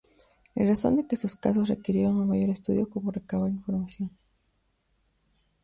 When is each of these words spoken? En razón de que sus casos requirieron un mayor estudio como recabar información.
En 0.55 0.67
razón 0.67 0.95
de 0.95 1.05
que 1.07 1.15
sus 1.15 1.35
casos 1.35 1.69
requirieron 1.69 2.15
un 2.15 2.27
mayor 2.27 2.49
estudio 2.49 2.89
como 2.89 3.11
recabar 3.11 3.51
información. 3.51 4.09